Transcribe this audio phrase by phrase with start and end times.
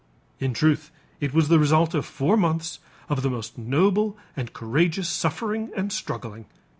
[0.39, 5.07] In truth it was the result of four months of the most noble and courageous
[5.09, 6.47] suffering and struggling.